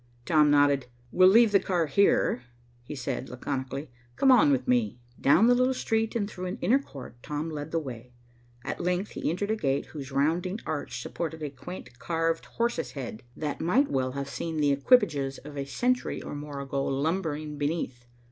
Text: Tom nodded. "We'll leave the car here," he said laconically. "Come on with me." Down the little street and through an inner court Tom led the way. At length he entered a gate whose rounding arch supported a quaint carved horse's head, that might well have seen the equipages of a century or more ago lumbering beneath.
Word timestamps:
Tom 0.25 0.49
nodded. 0.49 0.87
"We'll 1.11 1.29
leave 1.29 1.51
the 1.51 1.59
car 1.59 1.85
here," 1.85 2.41
he 2.81 2.95
said 2.95 3.29
laconically. 3.29 3.91
"Come 4.15 4.31
on 4.31 4.51
with 4.51 4.67
me." 4.67 4.97
Down 5.19 5.45
the 5.45 5.53
little 5.53 5.75
street 5.75 6.15
and 6.15 6.27
through 6.27 6.47
an 6.47 6.57
inner 6.59 6.79
court 6.79 7.21
Tom 7.21 7.51
led 7.51 7.69
the 7.69 7.77
way. 7.77 8.15
At 8.65 8.81
length 8.81 9.11
he 9.11 9.29
entered 9.29 9.51
a 9.51 9.55
gate 9.55 9.85
whose 9.93 10.11
rounding 10.11 10.59
arch 10.65 11.03
supported 11.03 11.43
a 11.43 11.51
quaint 11.51 11.99
carved 11.99 12.45
horse's 12.47 12.93
head, 12.93 13.21
that 13.37 13.61
might 13.61 13.91
well 13.91 14.13
have 14.13 14.27
seen 14.27 14.57
the 14.57 14.71
equipages 14.71 15.37
of 15.37 15.55
a 15.55 15.65
century 15.65 16.19
or 16.19 16.33
more 16.33 16.59
ago 16.61 16.83
lumbering 16.83 17.59
beneath. 17.59 18.07